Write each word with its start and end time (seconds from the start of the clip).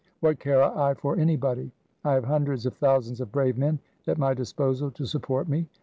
What 0.19 0.39
care 0.39 0.63
I 0.63 0.95
for 0.95 1.15
anybody? 1.15 1.71
I 2.03 2.13
have 2.13 2.23
hundreds 2.25 2.65
of 2.65 2.73
thousands 2.73 3.21
of 3.21 3.31
brave 3.31 3.55
men 3.55 3.77
at 4.07 4.17
my 4.17 4.33
disposal 4.33 4.89
to 4.89 5.05
support 5.05 5.47
me.' 5.47 5.67